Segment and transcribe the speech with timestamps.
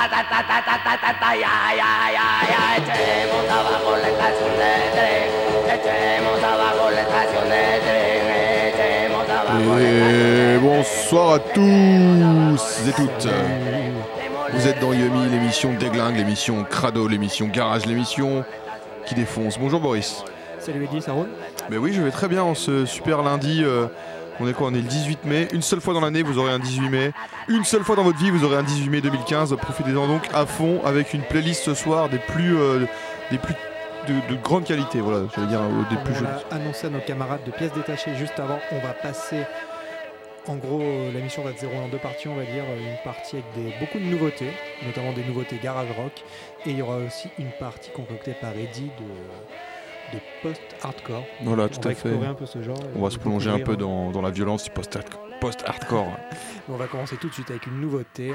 [9.91, 13.29] Et bonsoir à tous et toutes.
[14.55, 18.45] Vous êtes dans Yumi, l'émission Déglingue, l'émission Crado, l'émission Garage, l'émission
[19.05, 19.59] qui défonce.
[19.59, 20.25] Bonjour Boris.
[20.59, 21.29] Salut Eddie, ça roule?
[21.69, 23.63] Mais oui, je vais très bien en ce super lundi.
[23.63, 23.89] euh,
[24.41, 25.49] on est quoi On est le 18 mai.
[25.53, 27.13] Une seule fois dans l'année, vous aurez un 18 mai.
[27.49, 29.57] Une seule fois dans votre vie, vous aurez un 18 mai 2015.
[29.57, 32.81] Profitez-en donc à fond avec une playlist ce soir des plus, euh,
[33.31, 33.55] des plus
[34.09, 35.01] de, de grande qualité.
[35.01, 36.29] Voilà, j'allais dire euh, des plus jeunes.
[36.51, 39.45] annoncé à nos camarades de pièces détachées juste avant, on va passer.
[40.47, 42.65] En gros, euh, la mission va en deux parties, on va dire.
[42.77, 44.51] Une partie avec des, beaucoup de nouveautés,
[44.85, 46.13] notamment des nouveautés garage rock.
[46.67, 49.05] Et il y aura aussi une partie concoctée par Eddie de,
[50.15, 51.25] de post-hardcore.
[51.43, 52.09] Voilà, on tout va à fait.
[52.09, 52.79] explorer un peu ce genre.
[52.97, 54.99] On va se plonger un peu découvrir, dans, dans la violence du post-
[55.41, 56.09] post-hardcore.
[56.69, 58.33] On va commencer tout de suite avec une nouveauté.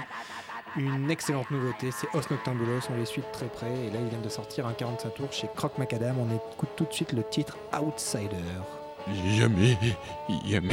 [0.77, 3.71] Une excellente nouveauté, c'est Os Noctambulos, on les suit de très près.
[3.71, 6.15] Et là, ils viennent de sortir un 45 tours chez Croc Macadam.
[6.19, 8.29] On écoute tout de suite le titre Outsider.
[9.35, 9.75] Jamais,
[10.47, 10.69] jamais.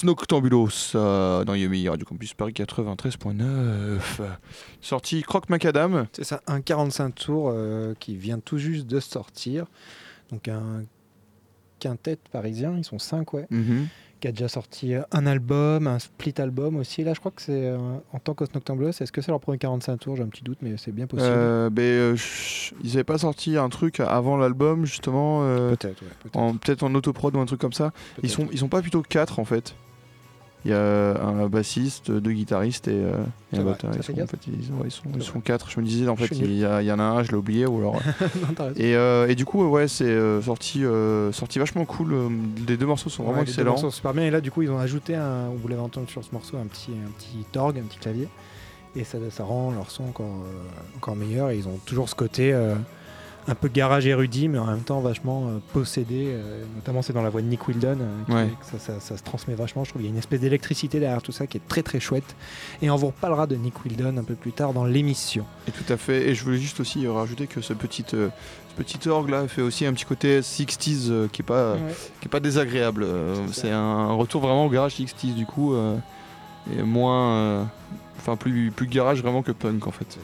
[0.00, 3.98] Au Os Noctambulos euh, dans Yumi Radio Campus Paris 93.9.
[4.80, 6.06] Sorti Croc Macadam.
[6.12, 9.66] C'est ça, un 45 tours euh, qui vient tout juste de sortir.
[10.30, 10.84] Donc un
[11.78, 13.88] quintet parisien, ils sont 5 ouais, Mhm.
[14.20, 17.02] qui a déjà sorti euh, un album, un split album aussi.
[17.04, 17.78] Là, je crois que c'est euh,
[18.12, 18.90] en tant qu'Os Noctambulos.
[18.90, 20.16] Est-ce que c'est leur premier 45 tours?
[20.16, 21.70] J'ai un petit doute, mais c'est bien possible.
[21.72, 22.16] Ben,
[22.84, 26.36] ils avaient pas sorti un truc avant l'album, justement, peut-être, ouais, peut-être.
[26.36, 27.92] en- peut-être en, autoprod ou un truc comme ça.
[28.22, 29.74] Ils sont, ils sont pas plutôt quatre en fait.
[30.66, 33.12] Il y a un bassiste, deux guitaristes et, euh,
[33.54, 33.92] et un batteur.
[33.96, 35.70] Ils sont, en quatre fait, ils, ouais, ils sont, ils C'est sont quatre.
[35.70, 37.38] Je me disais, en fait, il y, a- il y en a un, je l'ai
[37.38, 37.94] oublié ou alors.
[38.58, 40.82] Non, et, euh, et du coup, ouais, c'est euh, sorti,
[41.32, 42.14] sorti vachement cool.
[42.68, 43.70] Les deux morceaux sont vraiment Ouais, les excellents.
[43.70, 44.24] morceaux sont super bien.
[44.24, 46.66] Et là, du coup, ils ont ajouté, un, vous l'avez entendu sur ce morceau, un
[46.66, 48.28] petit, un petit orgue, un petit clavier.
[48.96, 50.26] Et ça, ça rend leur son encore,
[50.96, 51.48] encore meilleur.
[51.50, 52.52] Et ils ont toujours ce côté
[53.48, 56.26] un peu garage érudit, mais en même temps vachement euh, possédé.
[56.28, 58.48] euh, notamment, c'est dans la voix de Nick Wildon euh, qui- Ouais.
[58.60, 59.82] que ça, ça- ça se transmet vachement.
[59.84, 62.00] Je trouve qu'il y a une espèce d'électricité derrière tout ça qui est très très
[62.00, 62.36] chouette.
[62.82, 65.44] Et on vous reparlera de Nick Wildon un peu plus tard dans l'émission.
[65.66, 66.28] Et tout à fait.
[66.28, 68.28] Et je voulais juste aussi rajouter que ce petit, euh,
[68.76, 71.76] ce petit orgue là fait aussi un petit côté 60s euh, qui est pas,
[72.20, 73.02] qui est pas désagréable.
[73.04, 75.74] Euh, C'est un retour vraiment au garage 60s du coup.
[75.74, 75.96] euh,
[76.76, 77.32] et moins.
[77.32, 77.64] euh,
[78.18, 80.18] Enfin, plus, plus garage vraiment que punk en fait.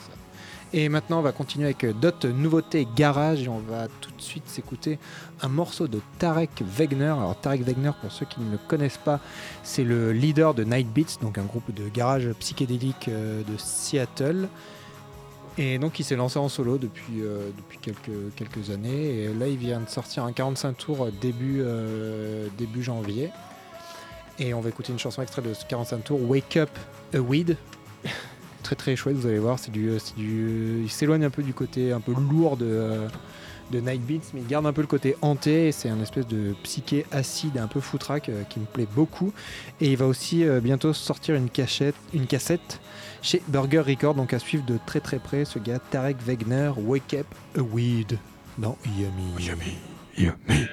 [0.79, 4.21] Et maintenant, on va continuer avec euh, d'autres nouveautés garage et on va tout de
[4.21, 4.99] suite s'écouter
[5.41, 7.07] un morceau de Tarek Wegner.
[7.07, 9.19] Alors, Tarek Wegner, pour ceux qui ne le connaissent pas,
[9.63, 14.49] c'est le leader de Night Beats, donc un groupe de garage psychédélique euh, de Seattle.
[15.57, 19.23] Et donc, il s'est lancé en solo depuis, euh, depuis quelques, quelques années.
[19.23, 21.65] Et là, il vient de sortir un 45 tours début,
[22.59, 23.31] début janvier.
[24.39, 26.69] Et on va écouter une chanson extraite de ce 45 tours, Wake Up
[27.15, 27.57] a Weed
[28.67, 31.55] très très chouette, vous allez voir, c'est du, c'est du, il s'éloigne un peu du
[31.55, 33.07] côté un peu lourd de, euh,
[33.71, 36.53] de Night Beats, mais il garde un peu le côté hanté, c'est un espèce de
[36.65, 39.33] psyché acide un peu foutraque euh, qui me plaît beaucoup.
[39.81, 42.81] Et il va aussi euh, bientôt sortir une, cachette, une cassette
[43.23, 47.15] chez Burger Record, donc à suivre de très très près ce gars Tarek Wegner, Wake
[47.15, 47.27] Up
[47.57, 48.19] a Weed
[48.59, 49.77] dans Yummy.
[50.19, 50.69] Laid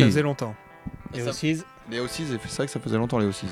[0.00, 0.54] Ça faisait longtemps.
[1.14, 3.46] Et Ça- aussi, Les O6, c'est vrai que ça faisait longtemps les O6.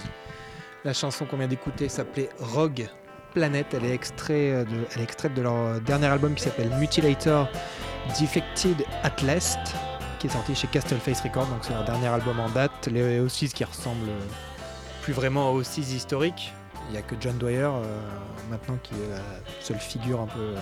[0.85, 2.89] la chanson qu'on vient d'écouter s'appelait Rogue
[3.35, 3.67] Planet.
[3.75, 7.49] Elle est, extrait de, elle est extraite de leur euh, dernier album qui s'appelle Mutilator
[8.21, 9.59] Defected at Last,
[10.19, 11.47] qui est sorti chez Castle Face Records.
[11.47, 12.89] Donc c'est leur dernier album en date.
[12.91, 14.21] Les O6 qui ressemblent euh,
[15.03, 16.53] plus vraiment aux O6 historiques.
[16.89, 18.01] Il n'y a que John Dwyer euh,
[18.51, 19.23] maintenant qui est la
[19.61, 20.57] seule figure un peu euh,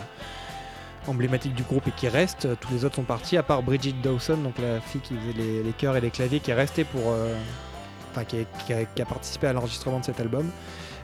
[1.06, 2.48] emblématique du groupe et qui reste.
[2.60, 5.62] Tous les autres sont partis, à part Bridget Dawson, donc la fille qui faisait les,
[5.62, 7.02] les chœurs et les claviers, qui est restée pour.
[7.08, 7.34] euh,
[8.12, 10.50] Enfin, qui, est- qui a, qui a participé à l'enregistrement de cet album,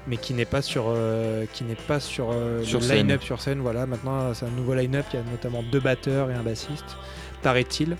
[0.08, 3.40] mais qui n'est pas sur, euh, qui n'est pas sur, euh, Sur le line-up sur
[3.40, 3.60] scène.
[3.60, 5.06] Voilà, maintenant c'est un nouveau line-up.
[5.12, 6.96] Il y a notamment deux batteurs et un bassiste,
[7.42, 7.96] paraît-il.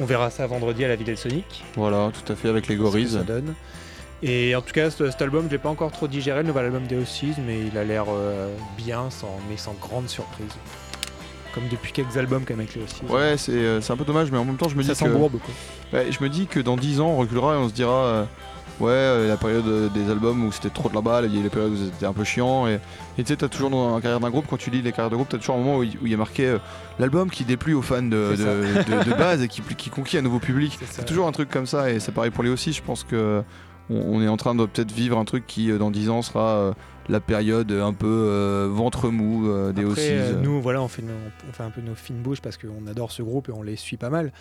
[0.00, 1.64] On verra ça vendredi à la Ville Sonic.
[1.76, 3.10] Voilà, tout à fait, avec les gorilles.
[3.10, 3.54] ça donne.
[4.24, 6.64] Et en tout cas, ce- cet album, je l'ai pas encore trop digéré, le nouvel
[6.64, 10.50] album des O6, mais il a l'air euh, bien, sans, mais sans grande surprise.
[11.56, 13.10] Comme depuis quelques albums, quand même, avec les O6.
[13.12, 14.92] Ouais, c'est euh, c'est un peu dommage, mais en même temps, je me dis ça
[14.94, 14.98] que.
[15.10, 15.98] s'embourbe, quoi.
[15.98, 18.24] Ouais, je me dis que dans 10 ans, on reculera et on se dira euh,
[18.78, 21.42] Ouais, euh, la période des albums où c'était trop de la balle, il y a
[21.42, 22.66] les périodes où c'était un peu chiant.
[22.68, 22.78] Et
[23.16, 25.16] tu sais, t'as toujours dans la carrière d'un groupe, quand tu lis les carrières de
[25.16, 26.58] groupe, t'as toujours un moment où il où il y a marqué euh,
[26.98, 28.34] l'album qui déplut aux fans de, de,
[28.98, 30.76] de- de base et qui, qui conquit un nouveau public.
[30.78, 31.02] C'est ça.
[31.04, 32.74] Toujours un truc comme ça et c'est pareil pour les aussi.
[32.74, 33.42] Je pense que
[33.88, 36.40] on, on est en train de peut-être vivre un truc qui dans 10 ans sera
[36.56, 36.72] euh,
[37.08, 41.02] la période un peu euh, ventre mou euh, des Après, euh, nous, voilà, on fait,
[41.02, 41.12] nos-
[41.48, 43.76] on fait un peu nos fines bouches parce qu'on adore ce groupe et on les
[43.76, 44.32] suit pas mal.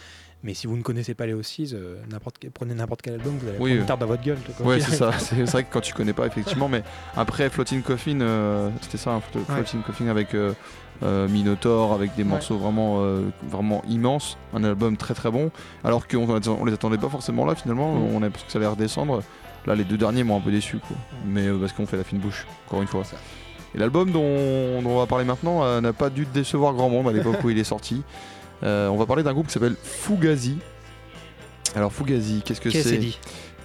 [0.43, 1.75] Mais si vous ne connaissez pas les O6,
[2.11, 4.37] n'importe quel- prenez n'importe quel album, vous allez Oui, prendre une tarte dans votre gueule.
[4.63, 5.11] Ouais, c'est ça.
[5.13, 6.67] C'est vrai que quand tu connais pas, effectivement.
[6.69, 6.83] Mais
[7.15, 9.41] après, Floating Coffin, c'était ça, hein, Ouais.
[9.47, 10.35] Floating Coffin avec
[11.01, 12.29] Minotaur, avec des Ouais.
[12.29, 13.03] morceaux vraiment,
[13.47, 14.37] vraiment immenses.
[14.53, 15.51] Un album très très bon.
[15.83, 17.93] Alors qu'on on les attendait pas forcément là, finalement.
[17.95, 18.15] Mm.
[18.15, 19.21] On a l'impression que ça allait redescendre.
[19.65, 20.95] Là, les deux derniers m'ont un peu déçu, quoi.
[21.25, 23.03] Mais euh, parce qu'on fait la fine bouche, encore une fois.
[23.73, 27.07] Et l'album dont, dont on va parler maintenant euh, n'a pas dû décevoir grand monde
[27.09, 28.01] à l'époque où il est sorti.
[28.63, 30.57] Euh, on va parler d'un groupe qui s'appelle Fugazi.
[31.75, 32.99] Alors Fugazi, qu'est-ce que c'est c'est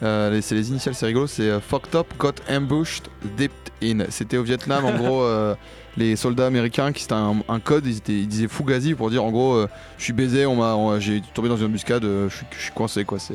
[0.02, 1.28] euh, les- c'est les initiales, c'est rigolo.
[1.28, 3.04] C'est euh, Fucked Up, Got Ambushed,
[3.36, 3.52] Dipped
[3.82, 4.06] In.
[4.10, 5.54] C'était au Vietnam, en gros, euh,
[5.96, 7.86] les soldats américains qui c'était un, un code.
[7.86, 9.64] Ils, étaient- ils disaient Fugazi pour dire en gros,
[9.96, 12.28] je suis baisé, on m'a, j'ai tombé dans une embuscade, je
[12.58, 13.20] suis- coincé quoi.
[13.20, 13.34] C'est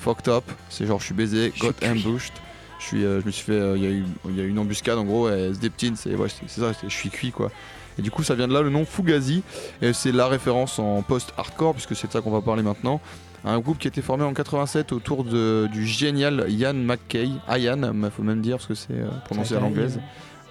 [0.00, 1.72] Fucked Up, c'est genre je suis baisé, Got.
[1.84, 2.32] Ambushed.
[2.78, 4.44] Je suis, euh, je me suis fait, euh, il y a eu, il y a
[4.44, 5.28] eu une embuscade en gros.
[5.30, 7.50] Et Dipped In, c'est ouais, ça, je suis cuit quoi.
[7.98, 9.42] Et du coup, ça vient de là le nom Fugazi.
[9.82, 13.00] Et c'est la référence en post-hardcore, puisque c'est de ça qu'on va parler maintenant.
[13.44, 17.28] Un groupe qui a été formé en 87 autour de, du génial Ian McKay.
[17.48, 20.00] Ian, il faut même dire, parce que c'est euh, prononcé à l'anglaise.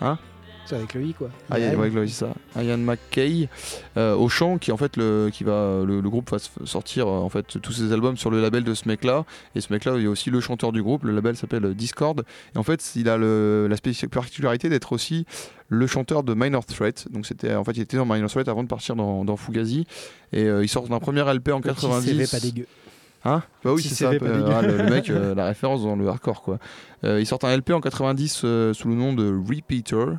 [0.02, 0.18] Hein?
[0.70, 1.30] C'est avec le I, quoi.
[1.50, 1.76] Ah, Yann.
[1.78, 2.28] ouais, ça.
[2.56, 3.50] Ian McKay
[3.98, 7.12] euh, au chant, qui en fait le, qui va le, le groupe va sortir euh,
[7.12, 9.26] en fait tous ses albums sur le label de ce mec-là.
[9.56, 11.06] Et ce mec-là, il est aussi le chanteur du groupe.
[11.06, 12.24] Le label s'appelle euh, Discord.
[12.54, 13.78] Et en fait, il a le, la
[14.12, 15.26] particularité d'être aussi
[15.70, 17.12] le chanteur de Minor Threat.
[17.12, 19.88] Donc c'était en fait, il était dans Minor Threat avant de partir dans, dans Fugazi.
[20.34, 22.06] Et euh, il sort d'un premier LP en Petit 90.
[22.08, 22.68] CV pas dégueu.
[23.26, 23.44] Hein?
[23.64, 24.12] Bah oui, c'est ça.
[24.12, 26.58] Euh, ah, le, le mec, euh, la référence dans le hardcore, quoi.
[27.04, 30.18] Euh, il sort un LP en 90 euh, sous le nom de Repeater.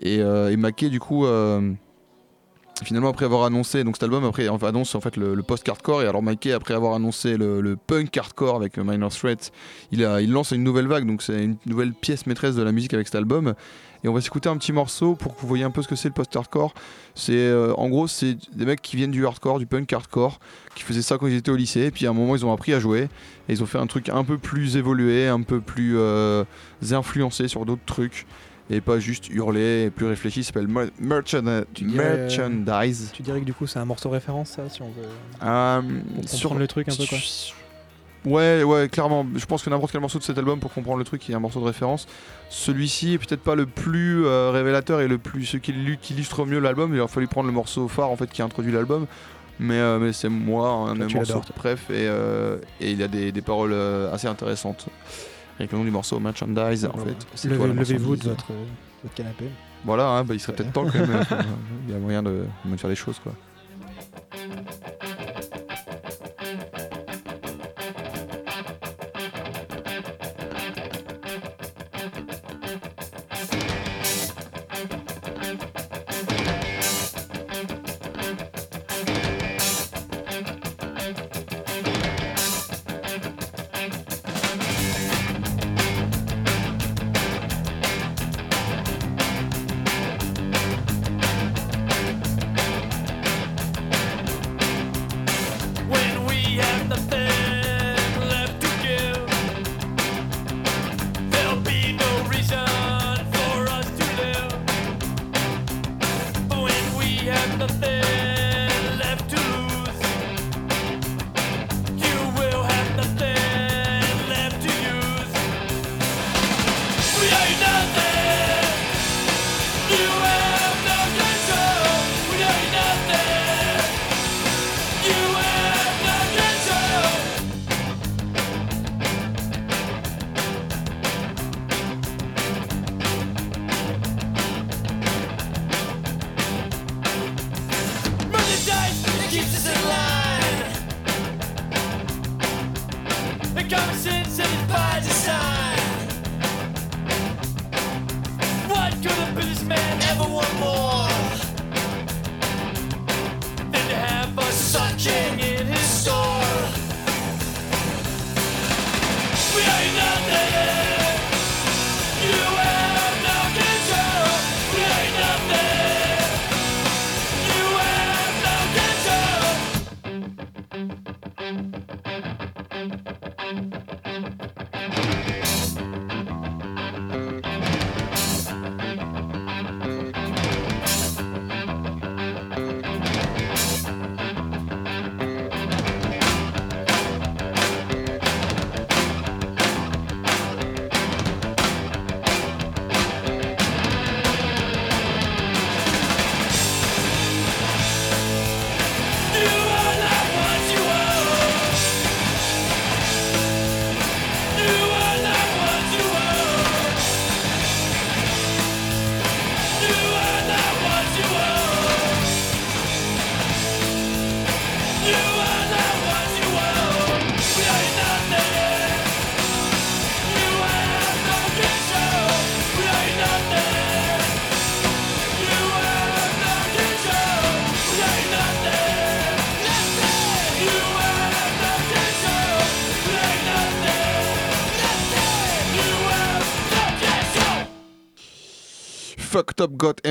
[0.00, 1.72] Et, euh, et du coup, euh,
[2.82, 6.02] finalement, après avoir annoncé, donc cet album, après, enfin, annonce en fait le, le post-hardcore.
[6.02, 9.52] Et alors, Mackay, après avoir annoncé le, punk hardcore avec Minor Threat,
[9.92, 11.06] il, lance une nouvelle vague.
[11.06, 13.54] Donc, c'est une nouvelle pièce maîtresse de la musique avec cet album.
[14.02, 15.96] Et on va s'écouter un petit morceau pour que vous voyez un peu ce que
[15.96, 16.74] c'est le post-hardcore.
[17.14, 20.40] C'est euh, en gros, c'est des mecs qui viennent du hardcore, du punk hardcore,
[20.74, 21.86] qui faisaient ça quand ils étaient au lycée.
[21.86, 23.08] Et puis à un moment, ils ont appris à jouer.
[23.48, 25.96] Et ils ont fait un truc un peu plus évolué, un peu plus
[26.90, 28.26] influencé sur d'autres trucs.
[28.70, 30.42] Et pas juste hurler, et plus réfléchi.
[30.42, 30.68] Ça s'appelle
[31.74, 33.10] Tu dirais, euh, Merchandise.
[33.12, 35.82] Tu dirais que du coup, c'est un morceau référence, ça, si on veut Euh,
[36.26, 37.18] sur- le truc un peu, quoi.
[38.24, 39.26] Ouais, ouais, clairement.
[39.36, 41.34] Je pense que n'importe quel morceau de cet album, pour comprendre le truc, il y
[41.34, 42.06] a un morceau de référence.
[42.48, 46.14] Celui-ci est peut-être pas le plus euh, révélateur et le plus ce qui, illu- qui
[46.14, 46.94] illustre mieux l'album.
[46.94, 49.06] Il a fallu prendre le morceau phare en fait qui a introduit l'album.
[49.60, 50.94] Mais, euh, mais c'est moi un
[51.44, 51.54] toi.
[51.58, 52.06] bref et,
[52.80, 53.74] et il y a des, des paroles
[54.10, 54.86] assez intéressantes.
[55.58, 57.48] Avec le nom du morceau Merchandise en fait.
[57.48, 58.46] Levez-vous de votre,
[59.02, 59.46] votre canapé.
[59.84, 61.24] Voilà, hein, bah, il serait peut-être temps quand même.
[61.86, 63.32] il y a moyen de, de faire les choses quoi.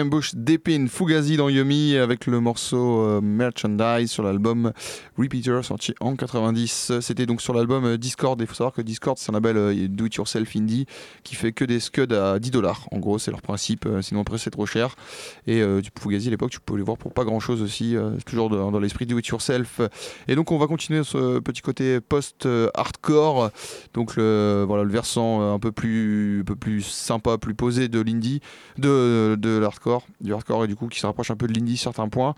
[0.03, 0.33] Ambush
[0.89, 4.73] Fugazi dans Yumi avec le morceau euh, Merchandise sur l'album
[5.17, 6.99] Repeater sorti en 90.
[6.99, 8.39] C'était donc sur l'album euh, Discord.
[8.41, 10.87] Il faut savoir que Discord c'est un label euh, do it yourself indie
[11.23, 12.85] qui fait que des scuds à 10 dollars.
[12.91, 13.85] En gros, c'est leur principe.
[13.85, 14.95] euh, sinon après c'est trop cher.
[15.47, 17.95] Et du Fugazi à l'époque, tu pouvais les voir pour pas grand chose aussi.
[18.25, 19.79] toujours dans, l'esprit do it yourself.
[20.27, 23.51] Et donc on va continuer ce petit côté post-hardcore.
[23.93, 28.01] Donc le, voilà, le versant un peu plus, un peu plus sympa, plus posé de
[28.01, 28.41] l'indie,
[28.77, 31.77] de, de l'hardcore, du hardcore et du coup qui se rapproche un peu de l'indie
[31.77, 32.35] certains points.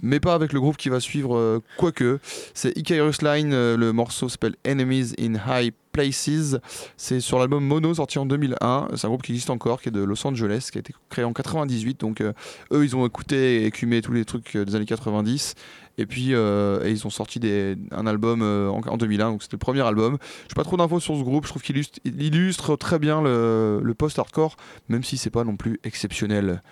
[0.00, 2.18] Mais pas avec le groupe qui va suivre, euh, quoique.
[2.54, 6.56] C'est Icarus Line, euh, le morceau s'appelle Enemies in High Places.
[6.96, 8.88] C'est sur l'album Mono sorti en 2001.
[8.96, 11.24] C'est un groupe qui existe encore, qui est de Los Angeles, qui a été créé
[11.24, 12.00] en 98.
[12.00, 12.32] Donc euh,
[12.72, 15.54] eux, ils ont écouté et écumé tous les trucs des années 90.
[15.98, 19.82] Et puis ils ont sorti des, un album en, en 2001, donc c'était le premier
[19.82, 20.16] album.
[20.48, 23.20] Je pas trop d'infos sur ce groupe, je trouve qu'il illustre, il illustre très bien
[23.20, 24.56] le, le post-hardcore,
[24.88, 26.62] même si c'est pas non plus exceptionnel.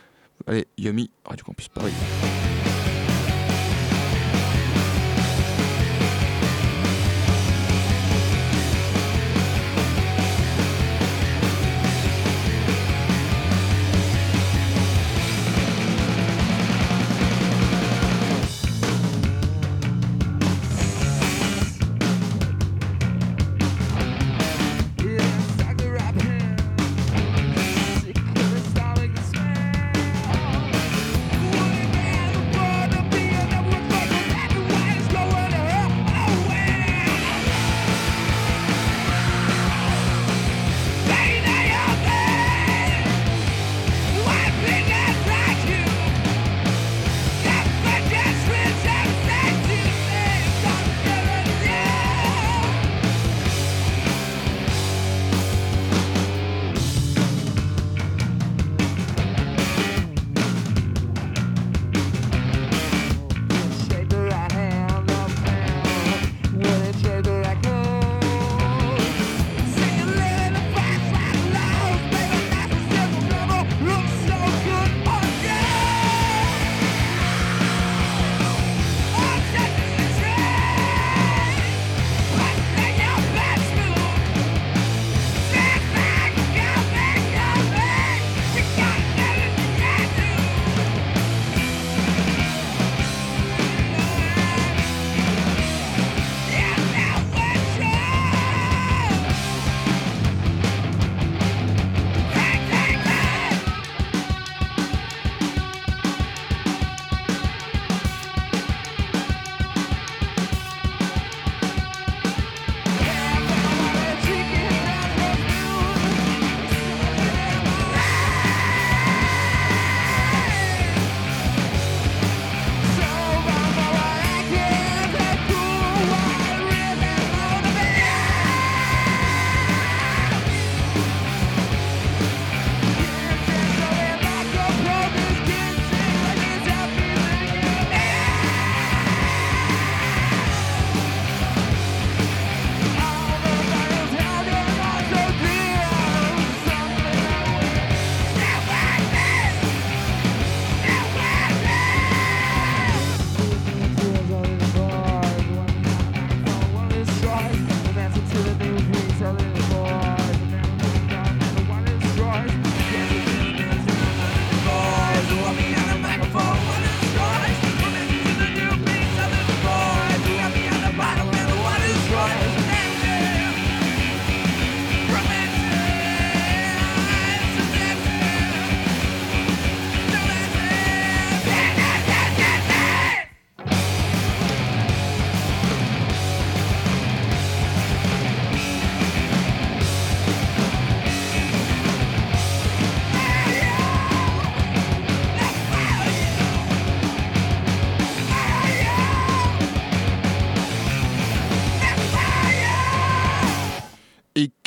[0.46, 1.94] Allez, Yumi, Radio Campus Paris.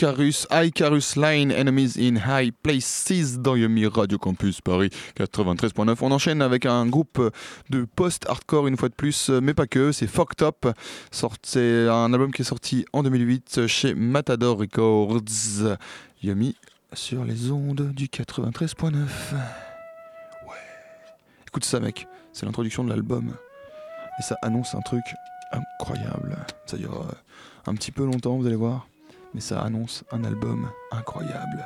[0.08, 5.96] Icarus, Icarus Line, Enemies in High Places dans Yumi Radio Campus Paris 93.9.
[6.02, 7.32] On enchaîne avec un groupe
[7.70, 10.10] de post-hardcore une fois de plus, mais pas que, c'est
[10.42, 10.66] Up.
[11.10, 15.22] Sort- C'est un album qui est sorti en 2008 chez Matador Records.
[16.22, 16.58] Yumi
[16.92, 18.92] sur les ondes du 93.9.
[18.92, 20.52] Ouais.
[21.48, 23.34] Écoute ça mec, c'est l'introduction de l'album.
[24.20, 25.04] Et ça annonce un truc
[25.54, 26.36] incroyable.
[26.66, 27.08] Ça durera
[27.68, 28.86] un petit peu longtemps, vous allez voir.
[29.34, 31.66] Mais ça annonce un album incroyable.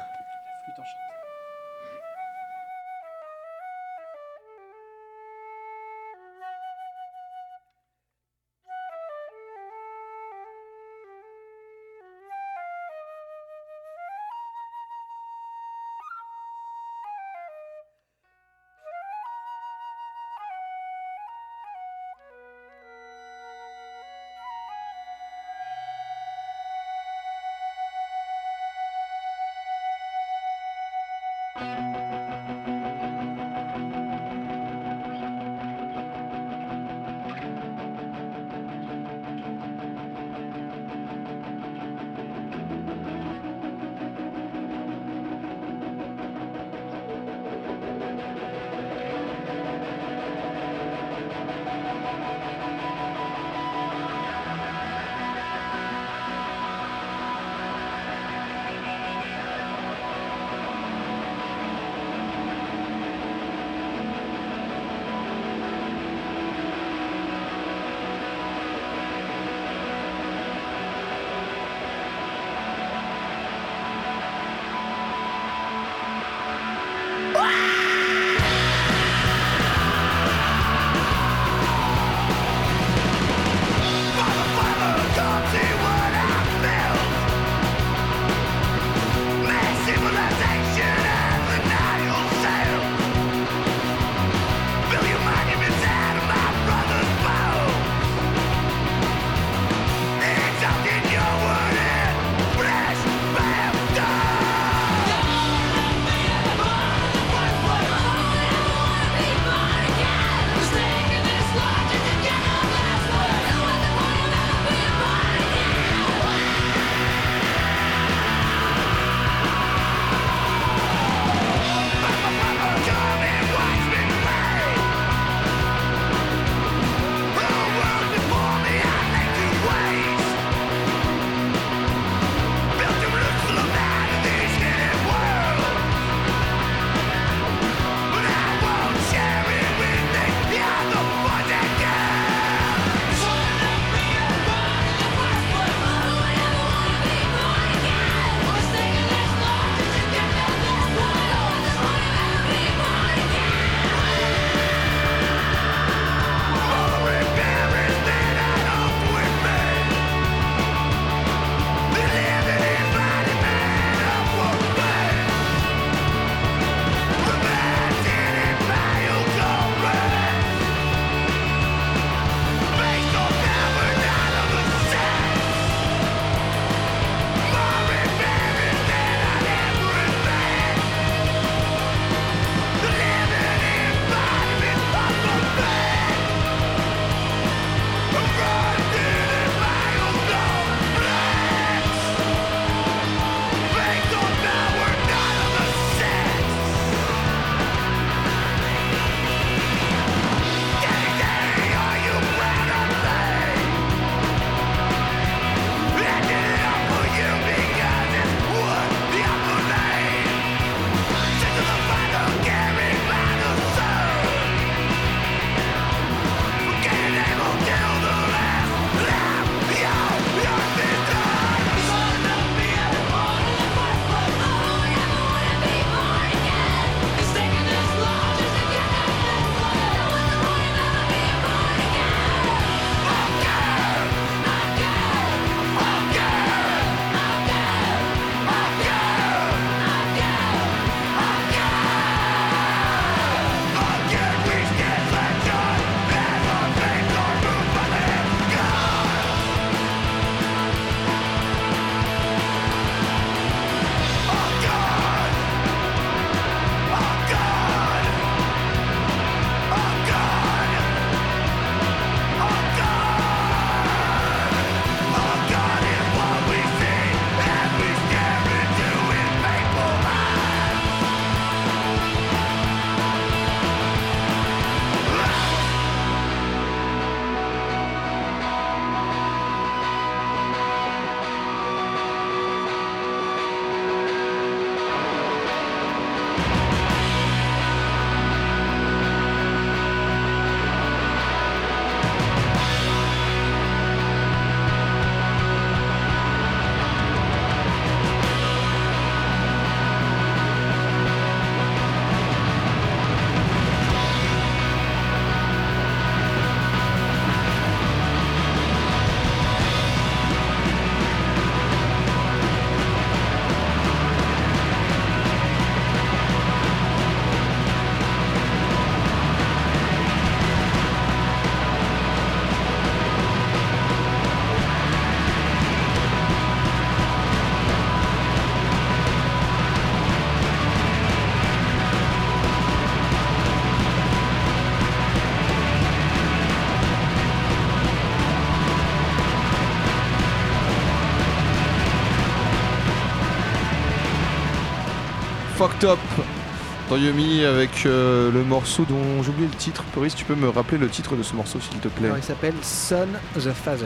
[346.89, 349.83] Dans Yumi avec euh, le morceau dont j'ai oublié le titre.
[349.93, 352.05] Boris, tu peux me rappeler le titre de ce morceau s'il te plaît?
[352.07, 353.85] Alors, il s'appelle Son the Father.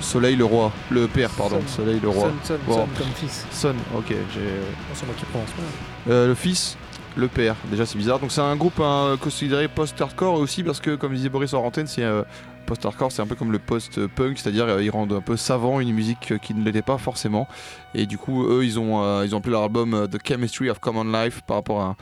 [0.00, 1.82] Soleil le roi, le père pardon, Son.
[1.82, 2.30] Soleil le roi.
[2.44, 2.74] Son, son, Bon.
[2.74, 3.46] son comme fils.
[3.50, 6.10] Son, ok, j'ai Oh, C'est moi qui prononce pas.
[6.12, 6.76] Euh, le fils,
[7.16, 7.56] le père.
[7.70, 8.18] Déjà, c'est bizarre.
[8.18, 11.86] Donc, c'est un groupe hein, considéré post-hardcore aussi parce que, comme disait Boris en antenne,
[11.86, 12.22] c'est euh,
[12.64, 15.92] post-hardcore, c'est un peu comme le post-punk, c'est-à-dire euh, ils rendent un peu savant une
[15.92, 17.46] musique euh, qui ne l'était pas forcément.
[17.94, 21.04] Et du coup, eux, ils ont, euh, ils ont leur album The Chemistry of Common
[21.04, 21.96] Life par rapport à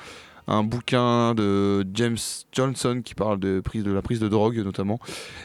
[0.47, 2.19] un, bouquin de James
[2.53, 4.99] Johnson qui parle de, prise, de la prise de drogue notamment.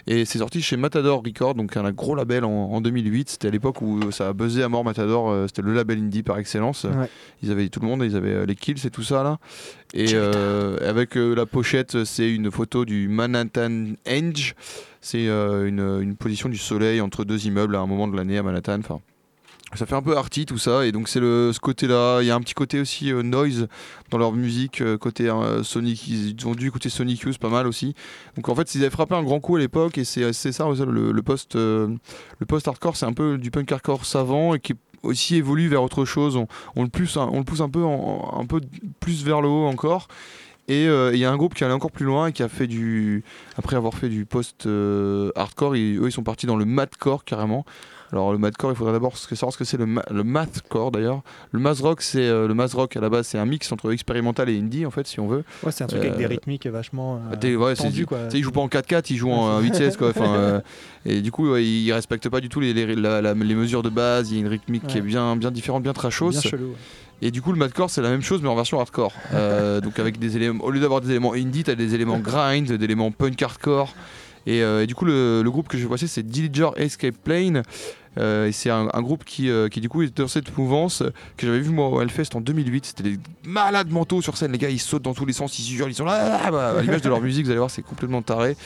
[0.05, 3.29] Et c'est sorti chez Matador Records, donc un gros label en, en 2008.
[3.29, 6.23] C'était à l'époque où ça a buzzé à mort Matador, euh, c'était le label indie
[6.23, 6.83] par excellence.
[6.85, 7.09] Ouais.
[7.43, 9.39] Ils avaient tout le monde, ils avaient euh, les kills et tout ça là.
[9.93, 14.55] Et euh, avec euh, la pochette, c'est une photo du Manhattan Henge.
[14.99, 18.37] C'est euh, une, une position du soleil entre deux immeubles à un moment de l'année
[18.37, 18.79] à Manhattan.
[18.79, 18.99] Enfin,
[19.75, 20.85] ça fait un peu arty tout ça.
[20.85, 22.21] Et donc c'est le ce côté-là.
[22.21, 23.67] Il y a un petit côté aussi euh, noise
[24.09, 26.07] dans leur musique, euh, côté euh, Sonic.
[26.07, 27.93] Ils ont dû écouter Sonic Youth pas mal aussi.
[28.35, 29.97] Donc en fait, ils avaient frappé un grand coup à l'époque.
[29.97, 31.89] Et c'est ça le, le post euh,
[32.39, 35.83] le post hardcore, c'est un peu du punk hardcore savant et qui aussi évolue vers
[35.83, 36.37] autre chose.
[36.75, 38.61] On, le pousse, on le pousse un peu, un peu
[38.99, 40.07] plus vers le haut encore.
[40.69, 42.67] Et il y a un groupe qui allait encore plus loin et qui a fait
[42.67, 43.23] du.
[43.57, 47.65] Après avoir fait du post-hardcore, eux ils sont partis dans le mathcore carrément.
[48.13, 51.21] Alors le mathcore, il faudrait d'abord savoir ce que c'est le, ma- le mathcore d'ailleurs.
[51.51, 53.91] Le math rock, c'est euh, le math rock à la base, c'est un mix entre
[53.91, 55.43] expérimental et indie en fait, si on veut.
[55.63, 58.19] Ouais, c'est un truc avec Euh, des rythmiques vachement euh, ouais, c'est- tendues, quoi.
[58.25, 60.09] tu sais, ils jouent pas en 4-4, ils jouent en 8-16 quoi.
[60.09, 60.59] Enfin, euh,
[61.05, 63.83] et du coup, ouais, ils respectent pas du tout les, les, la- la- les mesures
[63.83, 64.31] de base.
[64.31, 66.29] Il y a une rythmique qui est bien, bien différente, bien trashos.
[66.29, 66.75] bien chelou.
[67.21, 69.11] Et du coup, le madcore, c'est la même chose, mais en version hardcore.
[69.33, 72.71] Euh, donc, avec des éléments, au lieu d'avoir des éléments indie, t'as des éléments grind,
[72.71, 73.93] des éléments punk hardcore.
[74.47, 77.63] Et, euh, et du coup, le, groupe que je passer, c'est Dillinger Escape Plane.
[78.17, 81.03] Euh, et c'est un, groupe qui, euh, qui, du coup, est dans cette mouvance
[81.35, 82.85] que j'avais vu moi au Hellfest en 2008.
[82.85, 84.53] C'était des malades mentaux sur scène.
[84.53, 86.39] Les gars, ils sautent dans tous les sens, ils hurlent, ils sont là.
[86.43, 88.57] ah, bah, à l'image de leur musique, vous allez voir, c'est complètement taré.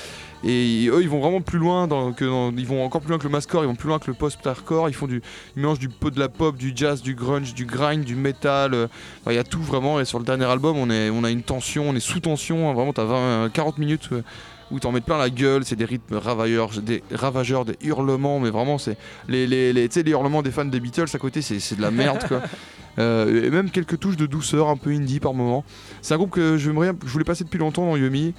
[0.43, 3.29] Et eux, ils vont vraiment plus loin, que ils vont encore plus loin que le
[3.29, 4.87] mascore, ils vont plus loin que le post-hardcore.
[4.87, 5.21] Ils font du,
[5.55, 8.87] ils mélangent du de la pop, du jazz, du grunge, du grind, du metal.
[9.27, 9.99] Il y a tout vraiment.
[9.99, 12.69] Et sur le dernier album, on, est, on a une tension, on est sous tension.
[12.69, 14.23] hein, vraiment, t'as 20, 40 minutes euh,
[14.71, 15.63] où t'en mets plein la gueule.
[15.65, 18.39] C'est des rythmes ravageurs, des ravageurs, des hurlements.
[18.39, 21.91] Mais vraiment, c'est les, les, hurlements des fans des Beatles à côté, c'est de la
[21.91, 22.41] merde quoi.
[22.99, 25.63] Euh, et même quelques touches de douceur, un peu indie par moment.
[26.01, 28.33] C'est un groupe que je voulais passer depuis longtemps dans Yumi.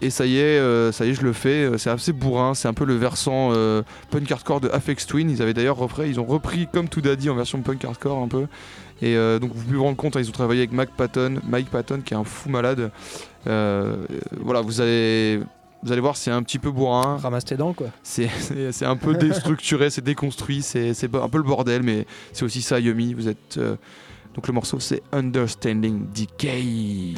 [0.00, 1.64] Et ça y est, euh, ça y est, je le fais.
[1.64, 2.54] Euh, C'est assez bourrin.
[2.54, 5.30] C'est un peu le versant euh, punk hardcore de Afex Twin.
[5.30, 8.28] Ils avaient d'ailleurs repris, ils ont repris comme tout Daddy en version punk hardcore un
[8.28, 8.46] peu.
[9.00, 11.70] Et donc vous pouvez vous rendre compte, hein, ils ont travaillé avec Mike Patton, Mike
[11.70, 12.90] Patton qui est un fou malade.
[13.46, 15.38] Voilà, vous allez,
[15.82, 17.18] vous allez voir, c'est un petit peu bourrin.
[17.18, 17.88] Ramasse tes dents, quoi.
[18.02, 18.28] C'est-
[18.84, 22.80] un peu déstructuré, c'est déconstruit, c'est c'est un peu le bordel, mais c'est aussi ça,
[22.80, 23.14] Yumi.
[23.14, 23.56] Vous êtes.
[23.58, 23.76] euh,
[24.34, 27.14] Donc le morceau, c'est Understanding Decay.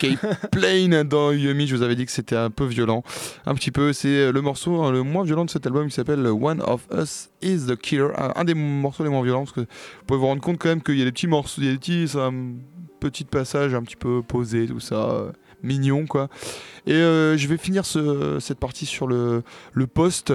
[0.00, 3.02] Escape Plane dans Yumi, je vous avais dit que c'était un peu violent.
[3.46, 6.26] Un petit peu, c'est le morceau hein, le moins violent de cet album qui s'appelle
[6.26, 8.10] One of Us is the Killer.
[8.16, 10.68] Un, un des morceaux les moins violents parce que vous pouvez vous rendre compte quand
[10.68, 12.30] même qu'il y a des petits morceaux, des petits, ça,
[13.00, 15.32] petits passages un petit peu posés, tout ça,
[15.66, 16.28] mignon quoi.
[16.88, 19.42] Et euh, je vais finir ce- cette partie sur le,
[19.72, 20.32] le post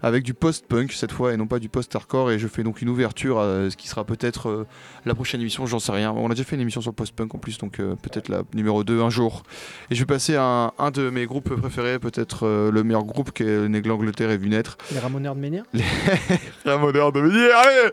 [0.00, 2.88] avec du post-punk cette fois et non pas du post-hardcore et je fais donc une
[2.88, 4.66] ouverture à ce qui sera peut-être euh,
[5.04, 6.12] la prochaine émission, j'en sais rien.
[6.12, 8.42] On a déjà fait une émission sur le post-punk en plus, donc euh, peut-être la
[8.54, 9.42] numéro 2 un jour.
[9.90, 13.32] Et je vais passer à un, un de mes groupes préférés, peut-être le meilleur groupe
[13.32, 14.78] que l'Angleterre et vu naître.
[14.92, 15.64] Les Ramoneurs de Menhir
[16.64, 17.90] Ramoneur de Menhir, allez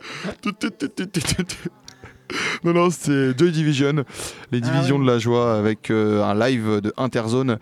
[2.64, 4.04] Non, non, c'est Joy Division,
[4.52, 5.06] les Ah divisions ouais.
[5.06, 7.60] de la joie avec euh, un live de Interzone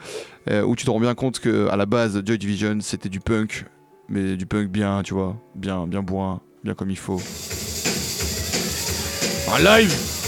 [0.50, 3.20] euh, où tu te rends bien compte que à la base, Joy Division c'était du
[3.20, 3.66] punk,
[4.08, 7.22] mais du punk bien, tu vois, bien, bien bourrin, bien comme il faut.
[9.54, 10.23] Un live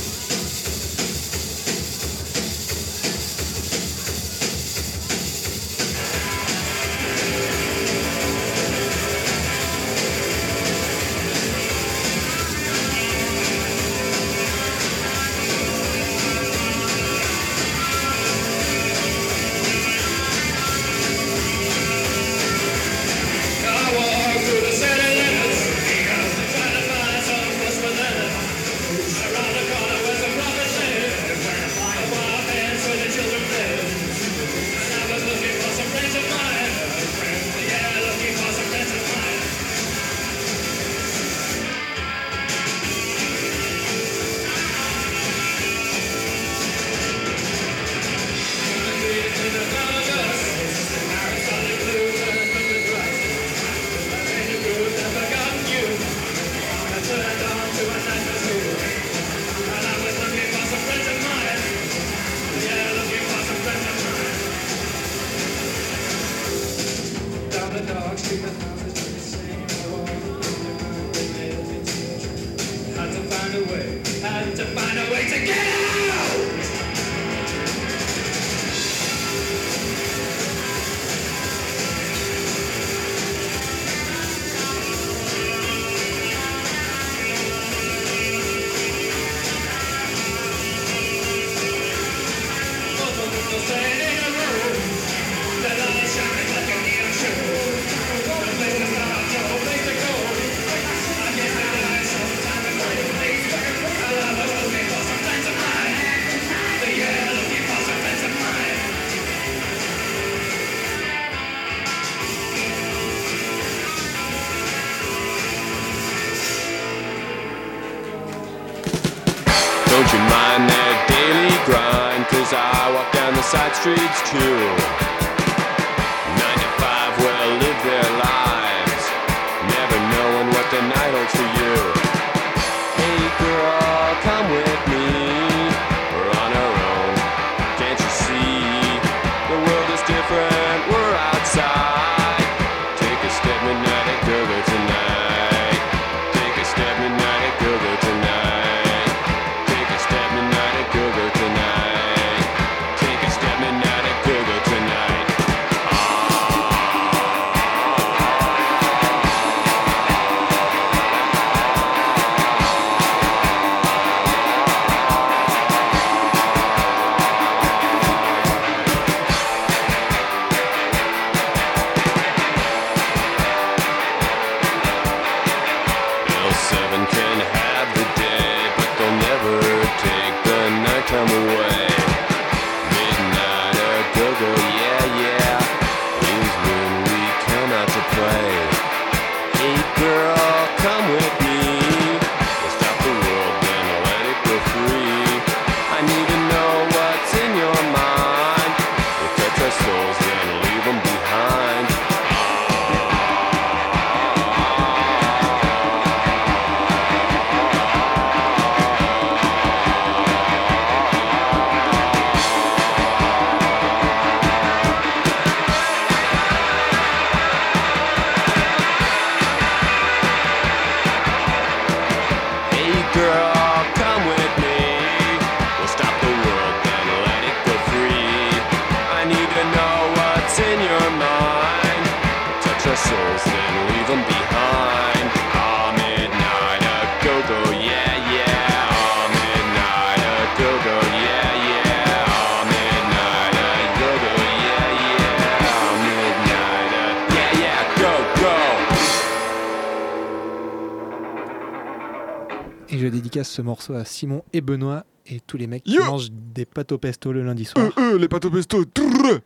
[253.46, 256.92] dédicace ce morceau à Simon et Benoît et tous les mecs qui mangent des pâtes
[256.92, 257.88] au pesto le lundi soir.
[257.98, 258.84] Euh, euh, les pâtes au pesto.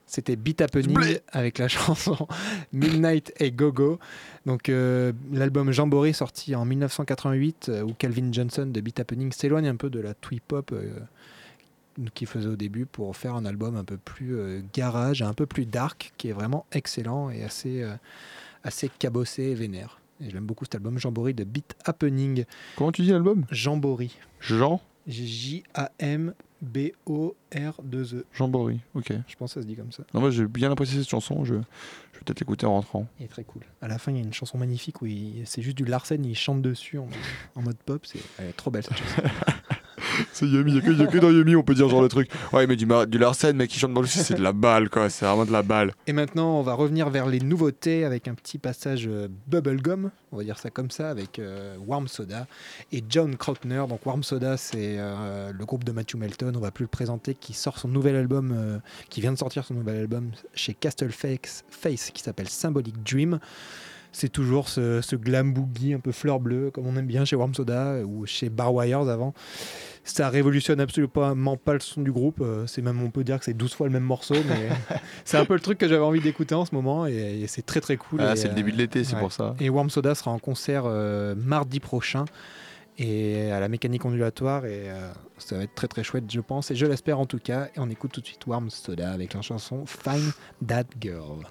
[0.06, 1.22] C'était Beat Happening Blé.
[1.32, 2.28] avec la chanson
[2.74, 3.98] Midnight et Go-Go.
[4.46, 9.68] Donc euh, l'album Jamboree sorti en 1988 euh, où Calvin Johnson de Beat Happening s'éloigne
[9.68, 11.00] un peu de la twee pop euh,
[12.14, 15.66] qu'il faisait au début pour faire un album un peu plus garage, un peu plus
[15.66, 17.86] dark qui est vraiment excellent et assez,
[18.64, 19.99] assez cabossé et vénère.
[20.22, 22.46] Et j'aime beaucoup cet album Jamboree de Beat Happening.
[22.76, 23.46] Comment tu dis l'album?
[23.52, 24.16] Jamboree.
[24.40, 24.82] Jean?
[25.08, 26.36] J-A-M-B-O-R-2-E.
[28.34, 29.14] Jean Bory, ok.
[29.28, 30.04] Je pense que ça se dit comme ça.
[30.14, 31.64] Non, moi j'ai bien apprécié cette chanson, je, je vais
[32.26, 33.08] peut-être l'écouter en rentrant.
[33.20, 33.64] Il est très cool.
[33.82, 35.08] À la fin, il y a une chanson magnifique où
[35.46, 37.08] c'est juste du Larsen, il chante dessus en,
[37.56, 38.06] en mode pop.
[38.06, 39.22] C'est elle est trop belle cette chanson.
[40.34, 42.30] C'est Yumi, il y a que, dans Yumi on peut dire genre le truc.
[42.54, 45.10] Ouais, mais du, du Larsen, mec, qui chante dans le c'est de la balle quoi,
[45.10, 45.94] c'est vraiment de la balle.
[46.08, 50.38] Et maintenant, on va revenir vers les nouveautés avec un petit passage euh, bubblegum, on
[50.38, 52.48] va dire ça comme ça, avec euh, Warm Soda
[52.92, 53.84] et John Krautner.
[53.88, 57.36] Donc Warm Soda, c'est euh, le groupe de Matthew Melton, on va plus le présenter,
[57.36, 61.64] qui sort son nouvel album, qui vient de sortir son nouvel album chez Castle Face,
[61.70, 63.40] Face qui s'appelle Symbolic Dream.
[64.12, 67.36] C'est toujours ce, ce glam boogie un peu fleur bleue, comme on aime bien chez
[67.36, 69.34] Warm Soda euh, ou chez Bar Wires avant.
[70.04, 72.40] Ça révolutionne absolument pas le son du groupe.
[72.42, 74.70] euh, C'est même, on peut dire que c'est 12 fois le même morceau, mais
[75.26, 77.62] c'est un peu le truc que j'avais envie d'écouter en ce moment et, et c'est
[77.66, 78.20] très très cool.
[78.22, 79.20] Ah, c'est le euh, début de l'été, c'est ouais.
[79.22, 79.56] pour ça.
[79.60, 82.26] Et Warm Soda sera en concert euh, mardi prochain
[82.98, 86.70] et à la mécanique ondulatoire et euh, ça va être très très chouette je pense
[86.70, 89.34] et je l'espère en tout cas et on écoute tout de suite Warm Soda avec
[89.34, 90.34] la chanson Find
[90.68, 91.46] That Girl.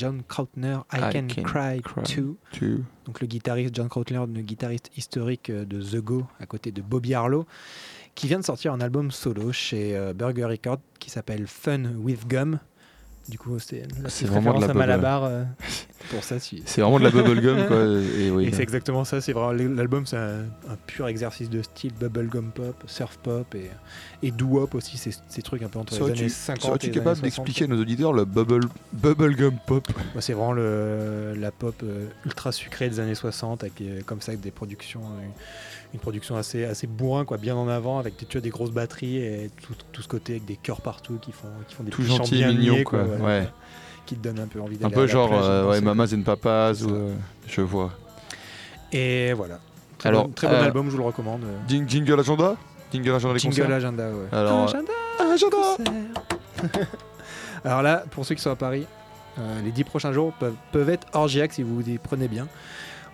[0.00, 2.36] John Krautner, I, can, cry, too.
[2.52, 6.72] Tu- Donc le guitariste John Krautner, le guitariste historique euh, de The Go, à côté
[6.72, 7.44] de Bobby Harlow,
[8.14, 12.26] qui vient de sortir un album solo chez euh, Burger Records qui s'appelle Fun with
[12.26, 12.58] Gum.
[13.28, 14.74] Du coup, petite vraiment de la à.
[14.74, 15.24] Malabar.
[15.24, 15.44] euh,
[16.10, 16.62] pour ça, si.
[16.66, 17.84] C'est vraiment de la bubblegum, quoi.
[18.18, 18.46] Et oui.
[18.46, 22.50] Et c'est exactement ça, c'est vraiment l'album, c'est un, un pur exercice de style bubblegum
[22.50, 23.70] pop, surf pop et,
[24.22, 26.94] et doo-wop aussi, ces, ces trucs un peu entre les années 50 serais-tu et les
[26.94, 27.44] capable années 60.
[27.46, 32.08] d'expliquer à nos auditeurs le bubble, bubblegum pop Bah, c'est vraiment le, la pop euh,
[32.24, 35.26] ultra sucrée des années 60 avec euh, comme ça avec des productions euh,
[35.92, 38.70] une production assez assez bourrin quoi bien en avant avec des, tu vois, des grosses
[38.70, 41.90] batteries et tout, tout ce côté avec des chœurs partout qui font qui font des
[41.90, 43.48] Tout petits chants gentil et bien mignon, quoi, voilà, ouais.
[44.06, 45.80] qui te donnent un peu envie Un d'aller à peu la genre plage euh, ouais.
[45.80, 47.14] Mamas and Papas ou euh,
[47.48, 47.90] je vois.
[48.92, 49.58] et voilà
[49.98, 52.56] très Alors, bon, très bon euh, album je vous le recommande Jing- Jingle agenda?
[52.92, 53.74] Jingle agenda des Jingle concerts?
[53.76, 54.92] Agenda ouais Alors, Agenda
[55.32, 55.56] agenda
[57.64, 58.86] Alors là, pour ceux qui sont à Paris,
[59.38, 62.48] euh, les 10 prochains jours peuvent, peuvent être orgiaques si vous vous y prenez bien.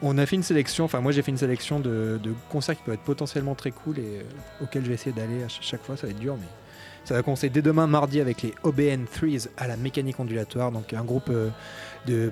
[0.02, 2.20] On a fait une sélection, enfin moi j'ai fait une sélection de,
[2.50, 4.22] concerts qui peuvent être potentiellement très cool et euh,
[4.62, 6.46] auxquels je vais essayer d'aller à ch- chaque fois, ça va être dur mais
[7.04, 10.92] ça va commencer dès demain mardi avec les OBN 3s à la mécanique ondulatoire, donc
[10.92, 11.48] un groupe euh,
[12.06, 12.30] de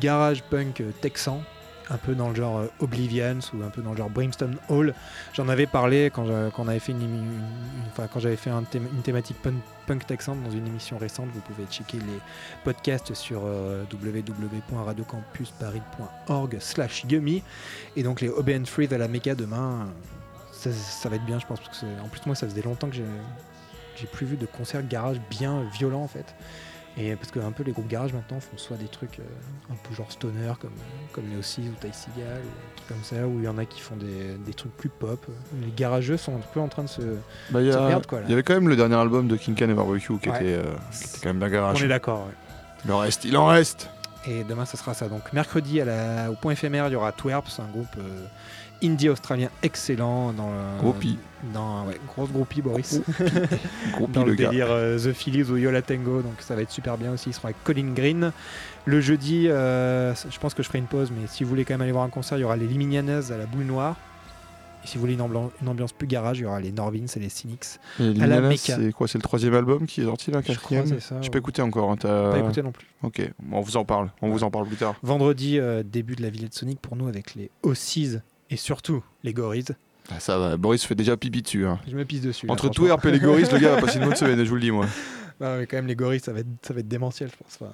[0.00, 1.42] garage punk euh, texan,
[1.90, 4.94] un peu dans le genre euh, Oblivions ou un peu dans le genre Brimstone Hall.
[5.34, 7.42] J'en avais parlé quand, quand on avait fait une, une-
[8.12, 9.54] quand j'avais fait une thématique punk,
[9.86, 11.28] punk texan dans une émission récente.
[11.34, 12.20] Vous pouvez checker les
[12.64, 17.42] podcasts sur euh, www.radiocampusparis.org slash yummy.
[17.96, 19.86] Et donc les OBN Free à la méca demain,
[20.52, 21.60] ça, va être bien je pense.
[21.60, 25.20] Parce que en plus moi ça faisait longtemps que j'ai plus vu de concerts garage
[25.30, 26.34] bien violents en fait.
[26.96, 29.22] Et parce que un peu les groupes garage maintenant font soit des trucs euh,
[29.72, 30.70] un peu genre stoner comme,
[31.12, 33.64] comme aussi ou Ty Seagal ou des trucs comme ça, ou il y en a
[33.64, 35.26] qui font des, des trucs plus pop.
[35.60, 37.00] Les garageux sont un peu en train de se.
[37.50, 37.58] bah,
[38.06, 40.28] quoi, il y avait quand même le dernier album de King Can et Barbecue qui,
[40.28, 40.36] Ouais.
[40.36, 41.82] était, euh, qui était quand même bien On garage.
[41.82, 42.34] est d'accord, ouais.
[42.84, 43.88] Il en reste, il en reste
[44.28, 45.08] Et demain, ça sera ça.
[45.08, 48.24] Donc, mercredi, à la- au point éphémère, il y aura Twerps, un groupe euh,
[48.84, 50.32] indie australien excellent.
[50.32, 51.18] Dans le, Groupie.
[51.52, 53.00] Dans, ouais, grosse groupie, Boris.
[53.92, 56.22] Groupie dans le délire euh, The Phillies ou Yola Tango.
[56.22, 57.30] Donc, ça va être super bien aussi.
[57.30, 58.32] Ils seront avec Colin Green.
[58.86, 61.74] Le jeudi, euh, je pense que je ferai une pause, mais si vous voulez quand
[61.74, 63.96] même aller voir un concert, il y aura les Liminianas à la boule noire.
[64.82, 67.30] Et si vous voulez une, ambiance plus garage, il y aura les Norvins et les
[67.30, 67.64] Cynics.
[67.98, 68.76] Et à la Linanas, Mecca.
[68.76, 71.16] c'est quoi C'est le troisième album qui est sorti là, Je crois, quatrième c'est ça.
[71.20, 71.30] Je ouais.
[71.30, 71.90] peux écouter encore.
[71.90, 72.86] hein, Pas écouté non plus.
[73.02, 74.10] Ok, on vous en parle.
[74.20, 74.94] On vous en parle plus tard.
[75.02, 78.18] Vendredi, euh, début de la Villette Sonic pour nous avec les Ossies
[78.54, 79.64] et surtout les Gorilles.
[80.10, 81.66] Ah, ça va, Boris fait déjà pipi dessus.
[81.66, 81.80] hein.
[81.88, 82.46] Je me pisse dessus.
[82.46, 82.84] là, Entre franchement.
[82.86, 84.70] Twerp et les Goris, le gars va passer une bonne semaine, je vous le dis
[84.70, 84.86] moi.
[85.40, 87.58] Ah, mais quand même, les gorilles, ça va être, ça va être démentiel, je pense.
[87.60, 87.72] Enfin,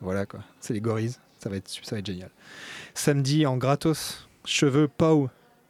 [0.00, 0.38] voilà quoi.
[0.60, 2.30] C'est les gorilles, ça va être, ça va être génial.
[2.94, 5.28] Samedi, en gratos, cheveux, Pow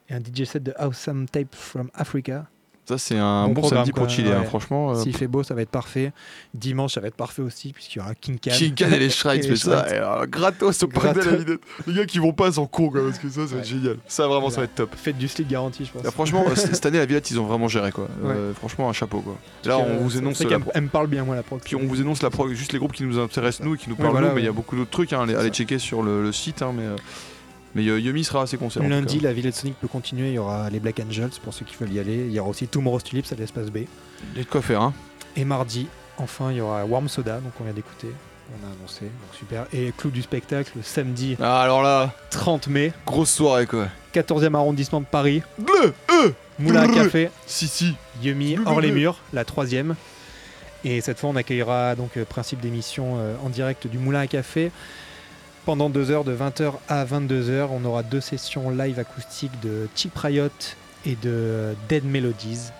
[0.09, 2.45] et un DJ set de Awesome Tape from Africa.
[2.85, 4.91] Ça, c'est un Bon bon, samedi pour chiller, hein, franchement.
[4.91, 6.11] euh, S'il fait beau, ça va être parfait.
[6.53, 8.51] Dimanche, ça va être parfait aussi, puisqu'il y aura King Can.
[8.51, 11.37] King Can et les Shrines, Et mais ça, euh, gratos au parc de la.
[11.87, 13.79] Les gars qui vont pas con, quoi, parce que ça, ça va être Ouais.
[13.79, 13.97] génial.
[14.07, 14.95] Ça, vraiment, ça va être top.
[14.97, 16.03] Faites du slick garanti, je pense.
[16.03, 18.07] Là, franchement, euh, cette année, la Villette, ils ont vraiment géré, quoi.
[18.25, 19.37] Euh, franchement, un chapeau, quoi.
[19.63, 21.61] Là, on vous énonce la Elle me parle bien, moi, la prog.
[21.63, 23.89] Puis on vous énonce la pro- juste les groupes qui nous intéressent nous et qui
[23.89, 25.13] nous parlent nous, mais il y a beaucoup d'autres trucs.
[25.13, 26.95] Hein, allez, checker sur le, le site, hein, mais euh,
[27.75, 30.29] mais euh, Yumi sera en tout Lundi, la Villette Sonic peut continuer.
[30.29, 32.25] Il y aura les Black Angels pour ceux qui veulent y aller.
[32.27, 33.77] Il y aura aussi Tomorrow's Tulips à l'espace B.
[33.77, 34.81] il y a de quoi faire.
[34.81, 34.93] Hein.
[35.35, 38.09] Et mardi, enfin, il y aura Warm Soda, donc on vient d'écouter.
[38.51, 39.65] On a annoncé, donc super.
[39.73, 43.87] Et clou du spectacle, le samedi Ah, alors là, 30 mai, grosse soirée, quoi.
[44.13, 46.87] 14e arrondissement de Paris, Bleu, euh, Moulin à.
[46.87, 47.95] Café, si, si.
[48.21, 49.95] Yumi, hors les murs, la troisième.
[50.85, 54.27] Et cette fois, on accueillera donc euh, principe d'émission euh, en direct du Moulin à
[54.27, 54.71] Café.
[55.65, 60.17] Pendant deux heures, de 20h à 22h, on aura deux sessions live acoustiques de Cheap
[60.17, 60.47] Riot
[61.05, 62.71] et de Dead Melodies.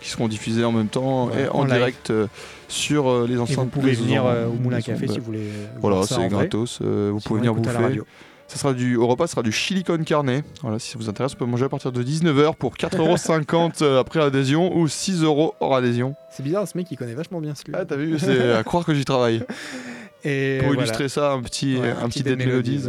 [0.00, 2.26] Qui seront diffusés en même temps Ouais, et en, direct euh,
[2.66, 3.56] sur euh, les Et enceintes.
[3.58, 5.48] vous pouvez venir en- euh, au Moulin Café si vous voulez.
[5.80, 6.80] Voilà, c'est gratos.
[6.82, 8.00] vous pouvez venir bouffer.
[8.48, 10.42] Ça sera du, au repas, ça sera du chili con carne.
[10.60, 13.98] Voilà, si ça vous intéresse, vous pouvez manger à partir de 19h pour 4,50€ euh,
[14.00, 16.16] après adhésion ou 6€ hors adhésion.
[16.30, 17.78] C'est bizarre, ce mec il connaît vachement bien celui-là.
[17.80, 19.42] Ah, t'as vu, c'est à croire que j'y travaille.
[20.22, 22.88] Pour illustrer ça, un petit, un, petit, Dead Melodies.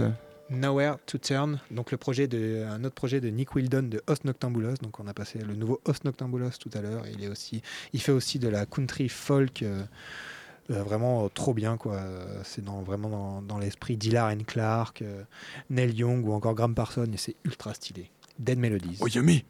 [0.49, 4.25] Nowhere to Turn, donc le projet de, un autre projet de Nick Wildon de Host
[4.25, 4.75] Noctambulos.
[4.81, 7.03] Donc on a passé le nouveau Host Noctambulos tout à l'heure.
[7.07, 7.33] Il,
[7.93, 9.63] il fait aussi de la country folk.
[9.63, 9.83] Euh,
[10.71, 11.99] euh, vraiment trop bien quoi.
[12.43, 15.23] C'est dans, vraiment dans, l'esprit d'Hilar and Clark, euh,
[15.69, 18.09] Neil Young ou encore Graham Parsons et c'est ultra stylé.
[18.39, 18.97] Dead Melodies.
[19.01, 19.43] Oh yummy.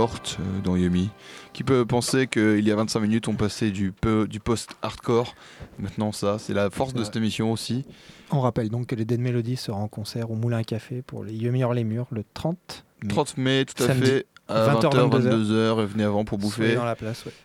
[0.00, 1.10] Euh, dans Yumi.
[1.52, 3.92] Qui peut penser qu'il y a 25 minutes, on passait du,
[4.28, 5.34] du post-hardcore.
[5.78, 7.84] Maintenant, ça, c'est la force de cette émission aussi.
[8.30, 11.34] On rappelle donc que les Dead Melody seront en concert au Moulin Café pour les
[11.34, 13.08] Yumi hors les murs le 30 mai.
[13.08, 14.26] 30 mai, tout à fait.
[14.48, 16.76] À 20h, 22h, 22h venez avant pour bouffer.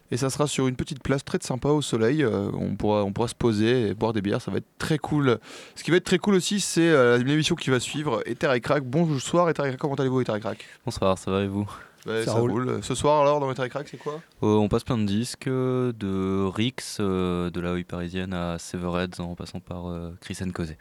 [0.09, 2.23] Et ça sera sur une petite place très sympa au soleil.
[2.23, 4.97] Euh, on, pourra, on pourra se poser et boire des bières, ça va être très
[4.97, 5.37] cool.
[5.75, 8.23] Ce qui va être très cool aussi, c'est euh, l'émission qui va suivre.
[8.25, 11.41] Ether et Crack, bonsoir Ether et Crack, comment allez-vous Ether et Crack Bonsoir, ça va
[11.43, 11.69] et vous?
[12.05, 12.51] Ouais, Ça ça, roule.
[12.51, 12.79] roule.
[12.83, 14.21] Ce soir, alors, dans et Crack, c'est quoi?
[14.43, 18.57] Euh, On passe plein de disques, euh, de Rix, euh, de la rue parisienne à
[18.59, 20.77] Severheads en passant par euh, Chris Cosé.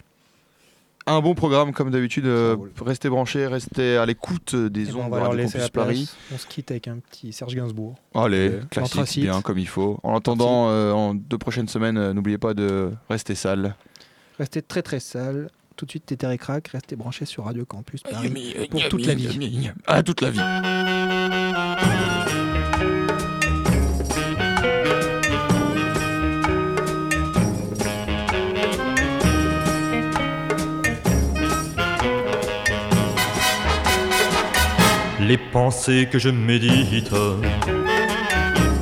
[1.07, 2.25] Un bon programme, comme d'habitude.
[2.27, 5.71] euh, restez branchés, restez à l'écoute Et des bon, on ondes va laisser la Campus
[5.71, 6.11] Paris.
[6.33, 7.95] On se quitte avec un petit Serge Gainsbourg.
[8.15, 9.23] Allez, Euh, classique, l'anthracite.
[9.25, 9.99] bien comme il faut.
[10.03, 13.75] En attendant, euh, en deux prochaines semaines, n'oubliez pas de rester sale.
[14.39, 15.51] Restez très très sale.
[15.77, 16.69] Tout de suite, Téter et Crack.
[16.69, 19.71] Restez branchés sur Radio Campus Paris pour toute la vie.
[19.87, 20.41] Ah, toute la vie.
[35.21, 37.09] Les pensées que je médite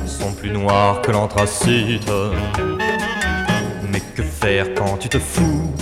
[0.05, 2.07] sont plus noires que l'anthracite.
[3.91, 5.73] Mais que faire quand tu te fous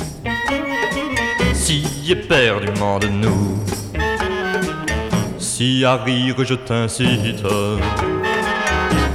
[1.72, 3.58] si éperdument de nous
[5.38, 7.46] Si à rire je t'incite,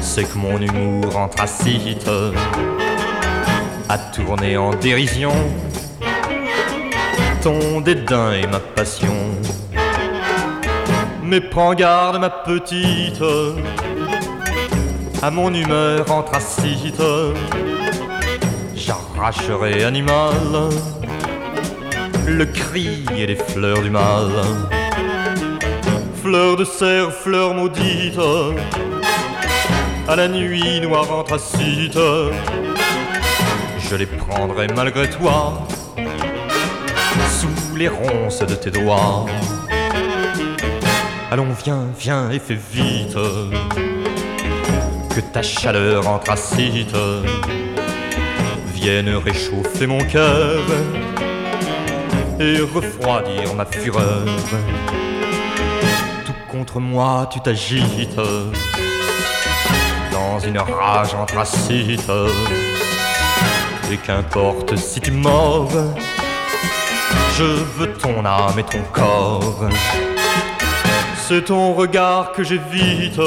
[0.01, 2.11] c'est que mon humour anthracite
[3.89, 5.35] a tourné en dérision
[7.43, 9.19] ton dédain et ma passion.
[11.23, 13.23] Mais prends garde, ma petite,
[15.23, 17.03] à mon humeur anthracite.
[18.75, 20.71] J'arracherai animal
[22.27, 24.31] le cri et les fleurs du mal.
[26.23, 28.19] Fleurs de cerf, fleurs maudites,
[30.09, 31.99] à la nuit noire anthracite.
[33.79, 35.67] Je les prendrai malgré toi,
[37.29, 39.27] sous les ronces de tes doigts.
[41.31, 43.17] Allons, viens, viens et fais vite
[45.15, 46.97] Que ta chaleur anthracite
[48.75, 50.61] Vienne réchauffer mon cœur
[52.39, 54.25] Et refroidir ma fureur.
[56.25, 58.17] Tout contre moi tu t'agites.
[60.13, 62.11] Dans une rage anthracite.
[63.91, 65.71] Et qu'importe si tu mords
[67.39, 69.69] Je veux ton âme et ton corps.
[71.29, 73.21] C'est ton regard que j'évite,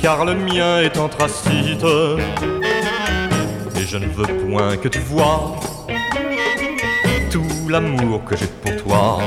[0.00, 1.84] car le mien est anthracite,
[3.76, 5.54] et je ne veux point que tu vois
[7.30, 9.18] tout l'amour que j'ai pour toi.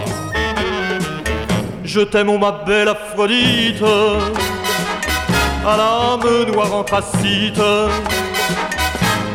[1.84, 3.84] Je t'aime, oh ma belle Aphrodite,
[5.66, 7.62] à l'âme noire anthracite,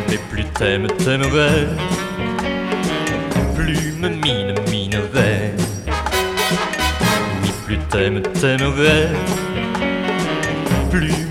[0.08, 1.68] mais plus t'aimes, t'aimerais,
[3.54, 5.54] plus me mine, minerais
[7.66, 9.08] plus t'aimes, t'aimerais,
[10.88, 11.25] plus